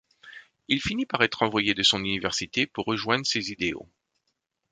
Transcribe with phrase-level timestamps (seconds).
[0.67, 3.87] Il finit par être renvoyé de son université pour rejoindre ses idéaux.